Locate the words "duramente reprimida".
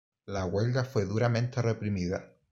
1.05-2.33